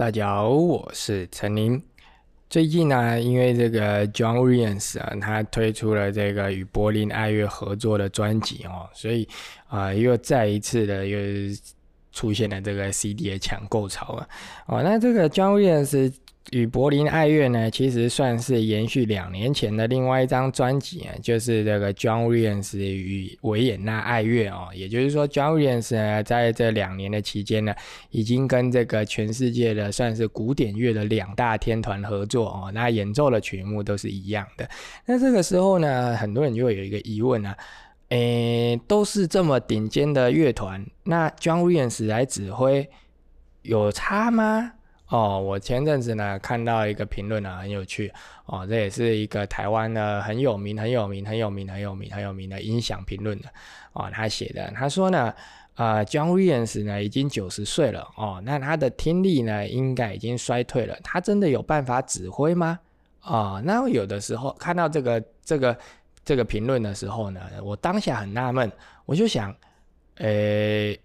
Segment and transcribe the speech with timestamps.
[0.00, 1.82] 大家好，我是陈宁。
[2.48, 9.28] 最近呢，因为这个 John Williams 啊，他推出了这个与柏林爱乐合作的专辑哦，所以
[9.68, 11.18] 啊，又再一次的又
[12.12, 14.26] 出现了这个 CD 的抢购潮啊。
[14.68, 16.10] 哦，那这个 John Williams。
[16.50, 24.68] 与柏林爱乐呢，其实算是延续两年前的另外一张专辑啊，就是这个 John Williams 与维也纳爱乐哦。
[24.74, 27.72] 也就是说，John Williams 呢，在这两年的期间呢，
[28.10, 32.70] 已经跟这个全世界的算是古典乐的两大天团合作哦。
[32.74, 34.68] 那演奏的曲目都是一样的。
[35.06, 37.56] 那这个时候呢，很多人就会有一个疑问啊，
[38.08, 42.90] 诶，都是这么顶尖的乐团，那 John Williams 来指挥
[43.62, 44.72] 有差吗？
[45.10, 48.12] 哦，我前阵子呢看到一个评论呢，很有趣
[48.46, 53.48] 哦，这也是一个台湾的很有名、很有名、很有名、很有名、很有名的音响评论的
[53.92, 55.34] 哦，他写的，他说呢，
[55.74, 62.78] 呃，John Williams 呢已经九十岁了哦，那他的听力呢应该已经衰退了，他真的有办法指挥吗？
[63.20, 65.76] 啊，那有的时候看到这个这个
[66.24, 68.70] 这个评论的时候呢，我当下很纳闷，
[69.06, 69.52] 我就想，
[70.18, 70.96] 呃。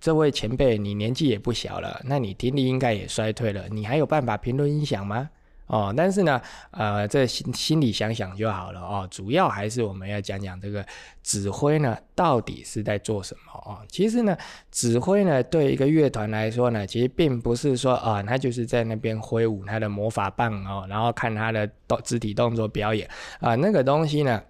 [0.00, 5.28] 这位前辈，你年纪也不小了，那你听力应该也衰退了，你还有办法评论音响吗？
[5.66, 6.40] 哦，但是呢，
[6.72, 9.06] 呃，这心心里想想就好了哦。
[9.08, 10.84] 主要还是我们要讲讲这个
[11.22, 13.78] 指挥呢，到底是在做什么哦？
[13.88, 14.36] 其实呢，
[14.72, 24.42] 指挥呢，对一个乐团来说呢，其实并不是说啊，他就是在那边挥舞他的魔法棒哦，然后看他的动肢体动作表演啊，那个东西呢。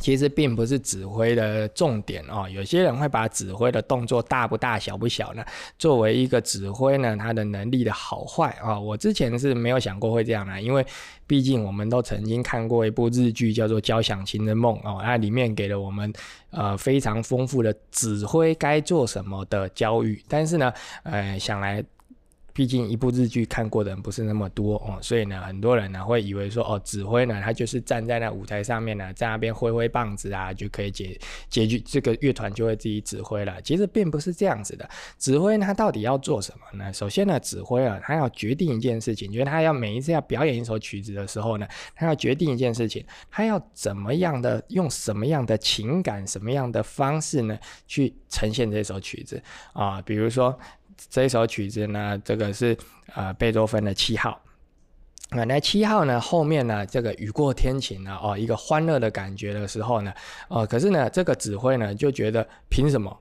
[0.00, 5.44] 其实并不是指挥的重点哦，有些人会把指挥的动作大不大小不小呢，
[5.78, 8.78] 作为一个指挥呢，他的能力的好坏啊。
[8.78, 10.84] 我之前是没有想过会这样的，因为
[11.26, 16.12] 毕竟我们都曾经看过一部日剧叫做《交响情人梦》哦，那里面给了我们
[16.50, 20.72] 呃非常丰富的指挥该做什么的教育，但是呢，
[21.04, 21.84] 呃想来。
[22.54, 31.18] 毕竟一部日剧看过的人不是那么多哦，所以呢，很多人呢会以为说哦，指挥呢他就是站在那舞台上面呢，在那边挥挥棒子啊，就可以解
[31.50, 33.60] 解决这个乐团就会自己指挥了。
[33.62, 34.88] 其实并不是这样子的，
[35.18, 36.92] 指挥他到底要做什么呢？
[36.92, 41.66] 首先呢，指挥啊，他要决定一件事情，就是他要每一次要表演一首曲子的时候呢，
[41.96, 50.56] 他要决定一件事情，他要怎么样的用什么样的情感、什么样的方式呢，去呈现这首曲子啊，比如说。
[51.10, 52.76] 这首曲子呢，这个是
[53.14, 54.40] 呃贝多芬的七号。
[55.30, 60.12] 那七号呢，后面呢，这个雨过天晴呢，哦，一个欢乐的感觉的时候呢，
[60.48, 63.20] 哦，可是呢，这个指挥呢就觉得凭什么？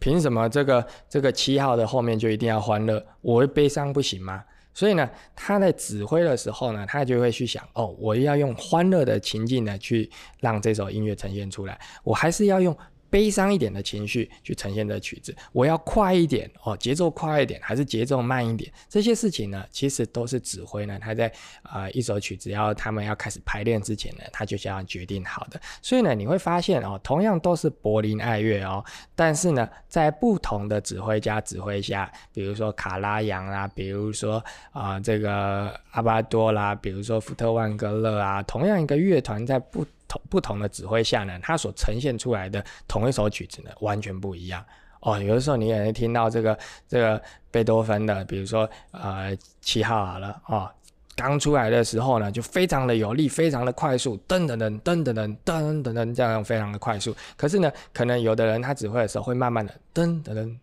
[0.00, 3.04] 凭什么这个这个七号的后面就一定要欢乐？
[3.20, 4.42] 我会悲伤不行吗？
[4.72, 10.10] 所以呢，他在指挥的时候呢，他就会去想，哦，我要用欢乐的情境呢，去
[10.40, 12.76] 让这首音乐呈现出来，我还是要用。
[13.14, 18.68] 悲伤一点的情绪去呈现的曲子，我要快一点哦，节奏快一点，还是节奏慢一点？
[18.88, 21.32] 这些事情呢，其实都是指挥呢，他在
[21.62, 25.60] 啊一首曲子要他们要开始排练之前呢，他就这样决定好的。
[25.80, 39.86] 所以呢，你会发现哦，同样都是柏林爱乐哦，但是呢，在不同的指挥家指挥下，比如说卡拉扬啦，比如说啊这个阿巴多啦，比如说福特万格勒啊，同样一个乐团在不。
[40.06, 44.64] 同不同的指挥下呢，它所呈现出来的同一首曲子呢，完全不一样
[45.00, 45.20] 哦。
[45.20, 47.20] 有的时候你也会听到这个这个
[47.50, 50.70] 贝多芬的，比如说呃七号好了哦，
[51.16, 57.14] 刚出来的时候呢，就非常的有力，非常的快速，噔噔噔噔噔噔噔噔噔这样非常的快速。
[57.36, 60.56] 可是呢，可能有的人他指挥的时候会慢慢的噔噔噔，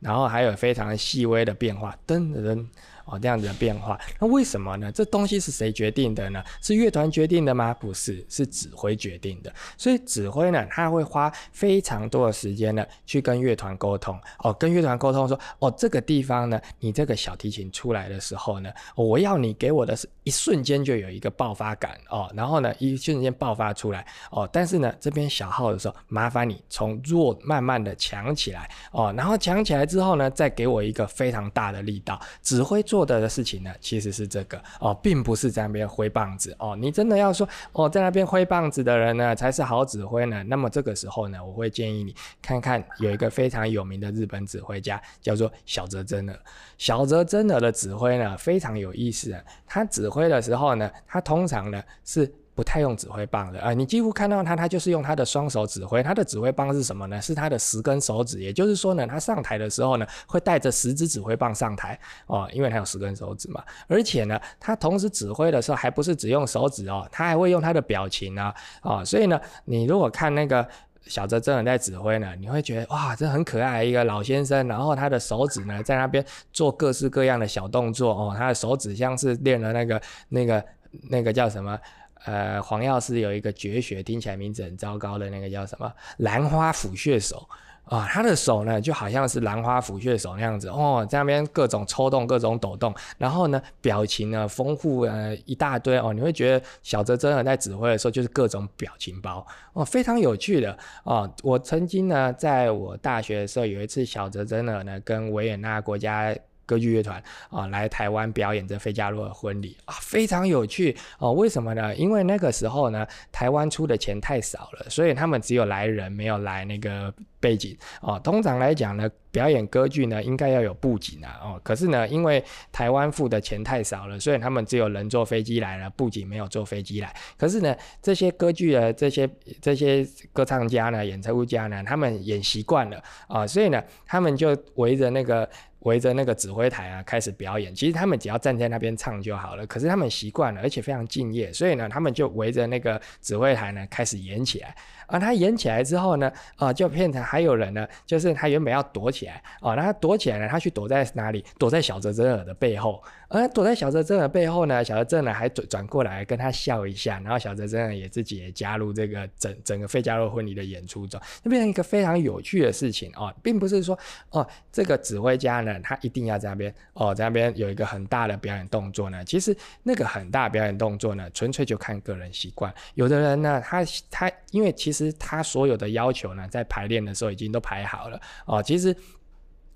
[0.00, 2.66] 然后还有非常细微的变化，噔噔噔。
[3.10, 4.92] 哦，这样子的变化，那为什么呢？
[4.92, 6.44] 这东西是谁决定的呢？
[6.60, 7.72] 是乐团决定的吗？
[7.72, 9.50] 不是，是指挥决定的。
[9.78, 14.14] 所以指挥呢，他会花非常多的时间呢，去跟乐团沟通。
[14.40, 24.46] 哦，跟乐团沟通说，哦，这个地方呢，你这个小提琴出来的时候呢，我要你给我的是一瞬间就有一个爆发感哦，然后呢，一瞬间爆发出来哦。
[24.52, 32.20] 但是呢，这边小号的时候，麻烦你从弱慢慢的强起来哦，然后强起来之后呢，再给我一个非常大的力道。
[32.42, 32.97] 指挥做。
[33.04, 36.76] 做的事情呢，其实是这个哦，并不是在那边挥棒子哦。
[36.76, 40.42] 你真的要说哦，在那边挥棒子的人呢，才是好指挥呢。
[40.44, 46.38] 那么这个时候呢，我会建议你看看有一个非常有名的日本指挥家，叫做小泽征尔。
[46.76, 49.34] 小泽征尔的指挥呢，非常有意思。
[49.66, 52.32] 他指挥的时候呢，他通常呢是。
[52.58, 56.02] 不太用指挥棒的啊，你几乎看到他，他就是用他的双手指挥。
[56.02, 57.22] 他的指挥棒是什么呢？
[57.22, 58.40] 是他的十根手指。
[58.40, 61.96] 也就是说呢，他上台的时候呢，会带着十支指挥棒上台
[62.26, 63.62] 哦，因为他有十根手指嘛。
[63.86, 69.04] 而且呢，他同时指挥的时候，还不是只用手指哦，他还会用他的表情啊啊。
[69.04, 70.68] 所以呢，你如果看那个
[71.06, 80.64] 小泽征尔在指挥呢，你会觉得哇，这很可爱一个老先生，然后他的手指呢在那边做各式各样的小动作哦，他的手指像是练了那个那个
[81.08, 81.78] 那个叫什么？
[82.24, 85.92] 呃，黄药师有一个绝学，听起来名字很糟糕的那个叫什么？
[86.18, 87.48] 兰花抚穴手。
[87.84, 101.32] 啊，他的手呢就好像是兰花抚穴手那样子哦，在那边各种抽动、各种抖动，然后呢，表情呢丰富呃一大堆哦，你会觉得小泽真的在指挥的时候就是各种表情包哦，非常有趣的哦。
[101.42, 106.36] 我曾经呢，在我大学的时候有一次，小泽真的呢跟维也纳国家。
[106.68, 111.32] 歌剧乐团啊，来台湾表演这费加罗的婚礼啊，非常有趣哦。
[111.32, 111.96] 为什么呢？
[111.96, 118.18] 因为那个时候呢，台湾出的钱太少了，所以他们只有来人，没有来那个背景哦。
[118.22, 121.60] 通常来讲呢，表演歌剧呢，应该要有布景啊哦。
[121.62, 122.42] 可是呢，因为
[122.72, 127.14] 台湾付的钱太少了，所以他们只有人坐飞机来了，布景没有坐飞机来。
[127.36, 129.28] 可是呢，这些歌剧的这些
[129.60, 135.48] 这些歌唱家呢，演出家呢，他们演习惯了啊，所以呢，他们就围着那个。
[135.82, 137.72] 围着那个指挥台啊，开始表演。
[137.72, 139.64] 其实他们只要站在那边唱就好了。
[139.68, 144.74] 可是他们习惯了，而且非常敬业，所以呢，他们就围着那个指挥台呢，开始演起来。
[145.06, 151.44] 啊，他演起来之后呢，啊，就变成还有人呢，就是他原本要躲起来，哦，那他躲起来了，他去躲在哪里？
[151.58, 153.02] 躲在小泽泽尔的背后。
[153.28, 163.98] 而躲在小泽正的背后呢，小泽正呢还转转过来跟他笑一下，然后小泽正也自己也加入这个整整个费加罗婚礼的演出中，就变成一个非常有趣的事情哦，并不是说
[164.30, 169.22] 哦，这个指挥家呢，他一定要在那边哦，在那边有一个很大的表演动作呢。
[169.24, 172.72] 其实那个很大表演动作呢，纯粹就看个人习惯。
[172.94, 178.96] 有的人呢，他他因为其实他所有的要求呢，在排练的时候已经都排好了哦，其实。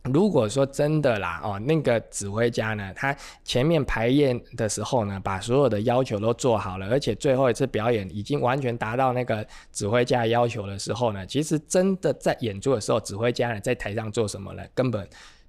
[0.04, 14.62] 如果说真的啦，哦，那个指挥家呢，他前面排练的时候呢，把所有的要求都做好了，而且最后一次表演已经完全达到那个指挥家要求的时候呢，其实真的在演出的时候，指挥家呢在台上做什么呢？
[14.74, 15.08] 根本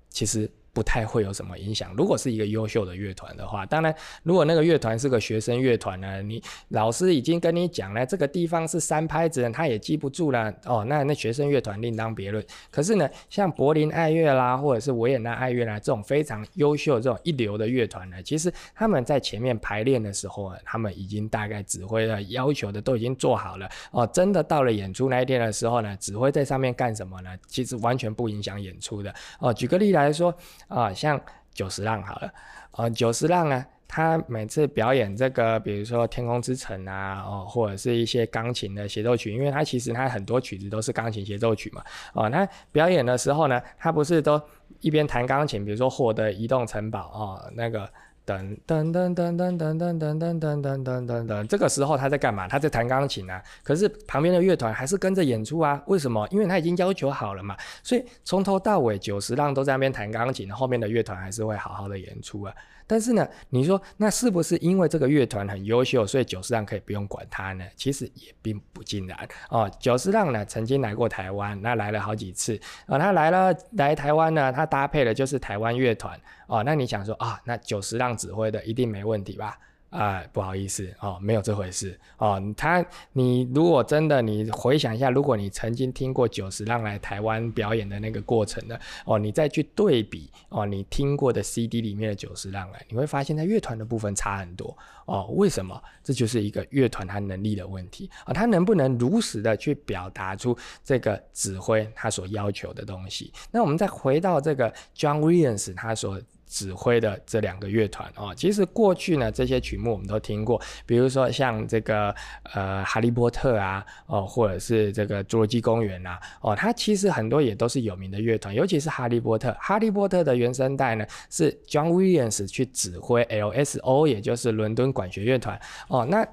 [0.09, 0.49] 其实。
[0.73, 1.93] 不太会有什么影响。
[1.95, 3.93] 如果是一个优秀的乐团的话，当然，
[4.23, 10.83] 如果那个乐团是个学生乐团呢，你老师已经跟你讲了，这个地方是三拍子，他也记不住了哦。
[10.85, 12.43] 那那学生乐团另当别论。
[12.71, 24.07] 可是呢，像柏林爱乐啦，或者是维也纳爱乐啦，这种非常优秀、这种一流的乐团呢，其实他们在前面排练的时候啊，他们已经大概指挥的要求的都已经做好了哦。
[24.07, 27.29] 真的到了演出那一天的时候呢，指挥在上面干什么呢？
[27.45, 29.53] 其实完全不影响演出的哦。
[29.53, 30.33] 举个例来说。
[30.67, 31.19] 啊，像
[31.53, 32.33] 久石让好了，
[32.71, 41.83] 呃，久石让呢，他每次表演这个，比如说《天空之城》啊，哦，或者是一些钢琴的协奏曲，因为他其实他很多曲子都是钢琴协奏曲嘛，
[42.13, 44.41] 哦，那表演的时候呢，他不是都
[44.79, 47.89] 一边弹钢琴，比如说《获得移动城堡》啊，那个。
[48.25, 52.47] 噔噔噔噔噔噔噔噔噔噔噔噔噔，这个时候他在干嘛？
[52.47, 53.43] 他在弹钢琴啊。
[53.63, 55.81] 可是旁边的乐团还是跟着演出啊。
[55.87, 56.27] 为什么？
[56.31, 57.55] 因为他已经要求好了嘛。
[57.83, 62.53] 所以从头到尾九十浪都在那边弹钢琴，后面的乐团还是会好好的演出啊。
[62.85, 67.65] 但是呢，你说那是不是因为这个乐团很优秀，所以久石让可以不用管他呢？
[67.75, 69.17] 其实也并不尽然
[69.49, 69.69] 哦。
[69.79, 72.97] 久石让呢曾经来过台湾，那来了好几次啊。
[72.97, 76.63] 他来了来台湾呢，他搭配的就是台湾乐团哦。
[76.63, 79.57] 那你想说啊，那久石让指挥的一定没问题吧？
[79.93, 82.41] 啊，不好意思哦，没有这回事哦。
[82.57, 94.75] 他，你如果真的，你回想一下，如果你曾经听过九十浪来台湾表演的那个过程的哦，你再去对比哦，你听过的 CD 里面的九十浪来，你会发现在乐团的部分差很多
[95.05, 95.27] 哦。
[95.35, 95.79] 为什么？
[96.03, 103.31] 这就是一个乐团它能力的问题啊，它能不能如实的去表达出这个指挥他所要求的东西？
[103.51, 106.19] 那我们再回到这个 John Williams 他所。
[106.53, 112.13] 指挥的这两个乐团哦，其实过去呢这些曲目我们都听过，比如说像这个
[112.53, 119.51] 呃哈利波特啊哦，或者是这个侏罗纪公园呐哦，它其实很多也都是有名的乐团，尤其是哈利波特。
[119.59, 126.23] 哈利波特的原声带呢是 John Williams 去指挥 LSO，也就是伦敦管弦乐团哦，那。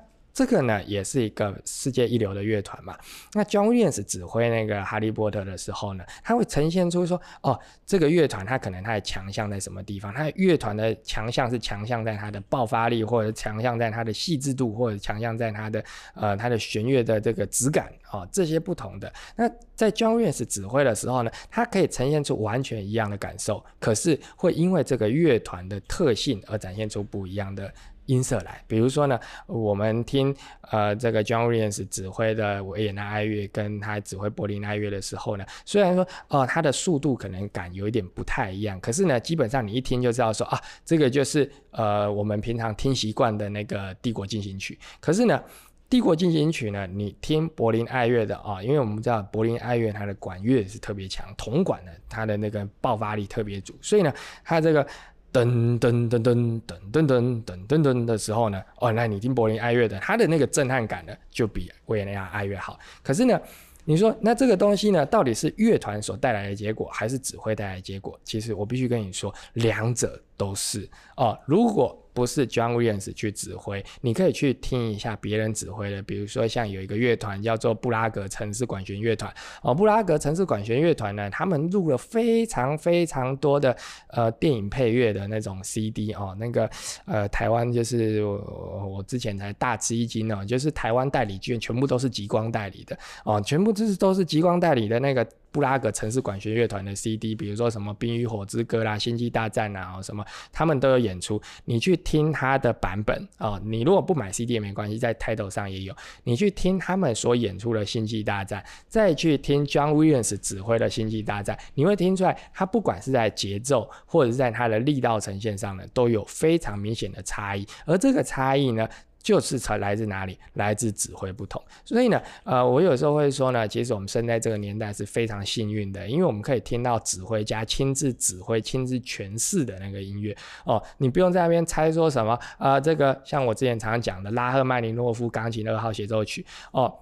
[0.41, 2.97] 这个呢，也是一个世界一流的乐团嘛。
[3.35, 10.15] 那 John Williams 指挥那个哈利波特的时候呢，他会呈现出说，哦，这个乐团它可能它的强项在什么地方？
[10.15, 19.13] 它乐团的强项是强项在它的爆发力，或者强项在它的细致度，或者强项在它的呃它的弦乐的这个质感啊，这些不同的。
[19.37, 27.71] 那在 John Williams 指挥的时候呢，它可以呈现出完全一样的感受，可是会因为这个乐团的特性而展现出不一样的。
[28.11, 30.35] 音色来，比如说呢，我们听
[30.73, 44.77] 呃这个 John Williams 指挥的维也纳爱乐，跟他指挥柏林爱乐的时候呢，虽然说哦它的速度可能感有一点不太一样，可是呢，基本上你一听就知道说啊，这个就是呃我们平常听习惯的那个帝国进行曲。
[45.01, 45.41] 可是呢，
[45.89, 54.13] 帝国进行曲呢，你听柏林爱乐的啊，因为我们知道柏林爱乐它的管乐是特别强，铜管呢它的那个爆发力特别足，所以呢，
[54.45, 54.87] 它这个
[55.33, 56.61] 噔噔噔噔
[56.91, 62.79] 噔噔噔噔噔的时候呢，哦，那你听柏林爱乐的，它的那个震撼感呢，就比维也纳爱乐好。
[63.03, 63.41] 可是呢，
[63.85, 68.19] 你说那这个东西呢，到底是乐团所带来的结果，还是指挥带来的结果？
[68.25, 71.39] 其实我必须跟你说，两者都是哦。
[71.47, 83.75] 如果不是 John Williams 去指挥，你可以去听一下别人指挥的，比如说像有一个乐团叫做布拉格城市管弦乐团哦，布拉格城市管弦乐团呢，他们录了非常非常多的
[84.09, 86.69] 呃电影配乐的那种 CD 哦，那个
[87.07, 95.27] 呃台湾就是我我之前才大吃一惊哦，就是台湾代理券全部都是极光代理的哦，全部就是都是极光代理的那个。
[95.53, 101.41] 布拉格城市管弦乐团的 CD，比如说什么《冰与火之歌》啦，《星际大战》啊，什么他们都有演出。
[101.65, 105.95] 你去听他的版本啊，你如果不买 CD 也没关系，在 Title 上也有。
[106.25, 117.67] 你去听他们所演出的《星际大战》，再去听 John Williams 指挥的《星际大战》，你会听出来，他不管是在节奏或者是在他的力道呈现上呢，都有非常明显的差异。
[117.85, 118.89] 而这个差异呢？
[119.23, 120.39] 就是才来自哪里？
[120.55, 121.63] 来自指挥不同。
[121.85, 130.83] 所以呢，呃，我有时候会说呢，其实我们生在这个年代是非常幸运的，因为我们可以听到指挥家亲自指挥、亲自诠释的那个音乐哦。
[130.99, 136.93] 你不用在那边猜说什么，呃，这个像我之前常常讲的拉赫曼尼诺夫钢琴二号协奏曲哦，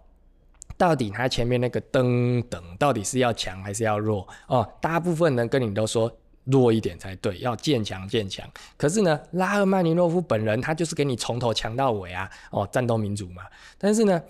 [0.77, 4.69] 到底它前面那个噔噔到底是要强还是要弱哦？
[4.81, 6.13] 大部分人跟你都说。
[6.51, 8.45] 弱一点才对，要渐强渐强。
[8.77, 13.43] 可是呢，拉赫曼尼诺夫本人他就是给你从头强到尾啊，哦，战斗民族嘛。
[13.79, 14.23] 但是呢。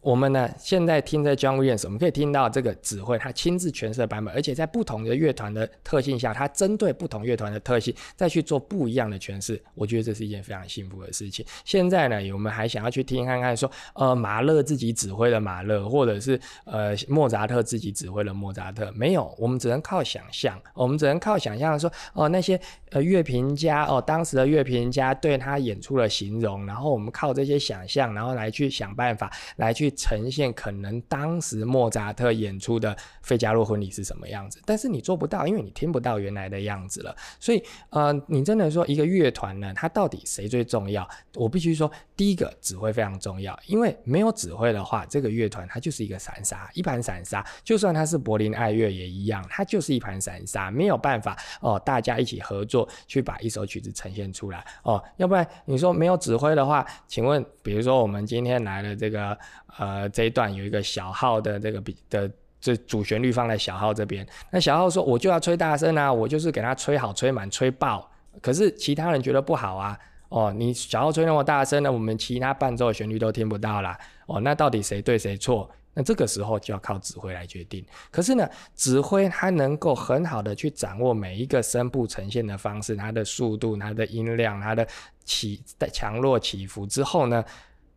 [0.00, 9.62] 我们呢，现在听在 John Williams，我们可以听到这个指挥他亲自诠释的版本，而且在不同的乐团的特性下，他针对不同乐团的特性再去做不一样的诠释。
[9.74, 11.44] 我觉得这是一件非常幸福的事情。
[11.66, 22.58] 现在呢，我们还想要去听看看，说呃马勒自己指挥的马勒，或者是呃莫扎特自己指挥的莫扎特，没有，我们只能靠想象，我们只能靠想象说哦那些
[22.92, 29.89] 呃乐评家哦当时的乐评家对他演出了形容，然后我们靠这些想象，然后来去想办法来去。
[29.90, 37.14] 呈现可能当时莫扎特演出的《费加洛婚礼》是什么样子，但是你做不到，因为你听不到原来的样子了。
[37.38, 41.08] 所以，呃，你真的说一个乐团呢，它到底谁最重要？
[41.34, 47.44] 我必须说，第一个指挥非常重要，因为没有指挥的话，这个乐团它就是一个散沙，一盘散沙。
[47.64, 55.02] 就算它是柏林爱乐也一样，它就是一盘散沙，没有办法哦，大家一起合作去把一首曲子呈现出来哦。
[55.16, 59.36] 要不然你说没有指挥的话，请问，比如说我们今天来了这个。
[59.80, 68.06] 呃，这一段有一个小号的这个比的这主旋律放在小号这边，那小号说我就要吹大声啊，我就是给他吹好、吹满、吹爆。
[68.42, 73.98] 可是其他人觉得不好啊，哦，你小号吹那么大声呢，我们其他伴奏的旋律都听不到啦。
[74.26, 75.70] 哦，那到底谁对谁错？
[75.94, 77.82] 那这个时候就要靠指挥来决定。
[78.10, 78.46] 可是呢，
[78.76, 84.86] 指挥它能够很好的去掌握每一个声部呈现的方式，它的速度、它的音量、它的
[85.24, 87.42] 起的强弱起伏之后呢，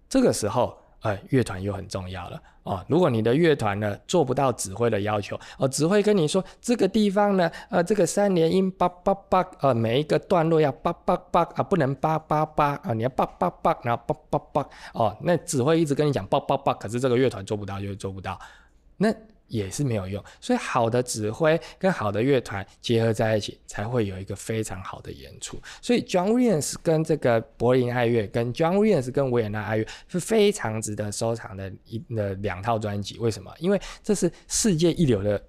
[0.07, 0.81] 这个时候。
[1.03, 2.83] 哎，乐团又很重要了哦。
[2.89, 18.39] 如果你的乐团呢做不到指挥的要求，哦，指挥跟你说这个地方呢，呃，这个三连音叭叭叭，呃，每一个段落要叭叭叭啊，不能叭叭叭啊，你要叭叭叭，然后叭叭叭，哦，那指挥一直跟你讲叭叭叭，可是这个乐团做不到，就做不到。
[18.97, 19.13] 那。
[19.47, 25.57] 也是没有用，所以好的指挥跟好的乐团结合在一起，才会有一个非常好的演出。
[25.81, 33.17] 所以 John Williams 跟这个柏林爱乐，跟 John Williams 跟维也纳爱乐是非常值得收藏的一的两套专辑。
[33.19, 33.53] 为什么？
[33.59, 35.41] 因为这是世界一流的。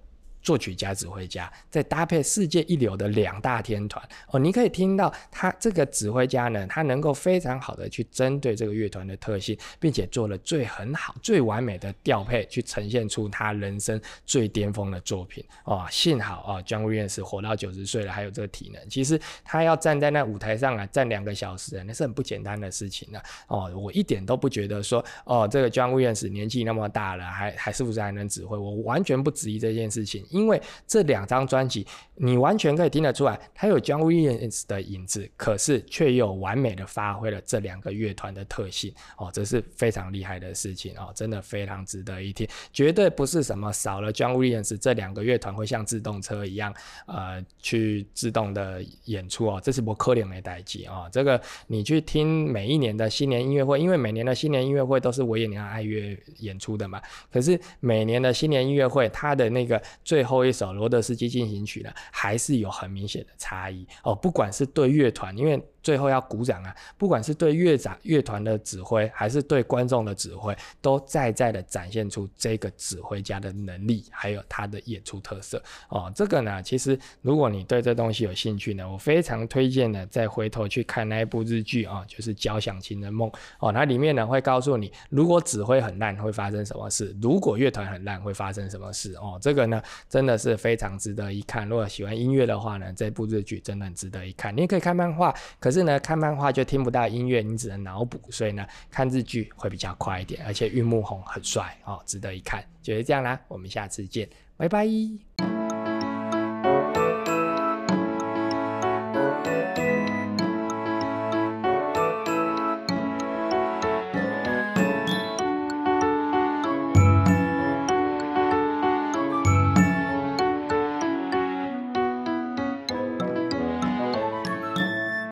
[0.45, 15.87] 作曲家、指挥家，再搭配世界一流的两大天团哦，你可以听到他这个指挥家呢，他能够非常好的去针对这个乐团的特性，并且做了最很好、最完美的调配，去呈现出他人生最巅峰的作品哦。
[15.91, 18.89] 幸好啊，John Williams 活到九十岁了，还有这个体能。
[18.91, 23.19] 其实他要站在那舞台上啊，站两个小时，那是很不简单的事情呢。
[23.49, 28.59] 哦，我一点都不觉得说哦，这个 John Williams 年纪那么大了，还还是不是还能指挥？
[28.59, 30.23] 我完全不质疑这件事情。
[30.35, 31.87] 因为这两张专辑，
[32.17, 46.75] 你完全可以听得出来，它有 John Williams 的影子，可是却又完美的发挥了这两个乐团的特性哦，这是非常厉害的事情哦，真的非常值得一听，绝对不是什么少了 John Williams 这两个乐团会像自动车一样，
[47.07, 57.00] 呃，去自动的演出哦，这是不可怜没代际哦，这个你去听每一年的新年音乐会，因为每年的新年音乐会都是维也纳爱乐演出的嘛，
[57.31, 64.14] 可是每年的新年音乐会，它的那个最后一首罗德斯基进行曲呢，还是有很明显的差异哦。
[64.14, 66.75] 不管是对乐团，因为最后要鼓掌啊！
[66.97, 76.11] 不管是对乐长乐团的指挥，还是对观众的指挥，都在在的展现出这个指挥家的能力，还有他的演出特色哦。
[76.14, 83.29] 这个呢，其实如果你对这东西有兴趣呢，我非常推荐呢，再回头去看那一部日剧啊，就是《交响情人梦》
[83.61, 83.71] 哦。
[83.71, 89.38] 它里面呢会告诉你，如果指挥很烂会发生什么事，如果乐团很烂会发生什么事哦。
[89.43, 91.69] 这个呢真的是非常值得一看。
[91.69, 94.57] 如果喜欢音乐的话呢，这部日剧真的很值得一看。
[94.57, 100.40] 你也可以看漫画，可是呢，看漫画就听不到音乐，你只能脑补，所以呢，看日剧会比较快一点。
[100.47, 102.64] 而且玉木宏很帅哦，值得一看。
[102.81, 105.53] 就是这样啦，我们下次见，拜拜。